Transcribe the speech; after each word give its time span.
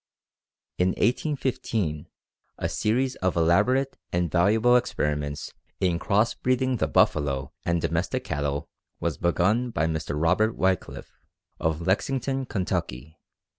In 0.79 0.87
1815 0.97 2.07
a 2.57 2.69
series 2.69 3.17
of 3.17 3.35
elaborate 3.35 3.99
and 4.11 4.31
valuable 4.31 4.75
experiments 4.75 5.53
in 5.79 5.99
cross 5.99 6.33
breeding 6.33 6.77
the 6.77 6.87
buffalo 6.87 7.53
and 7.65 7.79
domestic 7.79 8.23
cattle 8.23 8.67
was 8.99 9.19
begun 9.19 9.69
by 9.69 9.85
Mr. 9.85 10.19
Robert 10.19 10.57
Wickliffe, 10.57 11.19
of 11.59 11.81
Lexington, 11.85 12.47
Ky. 12.47 13.15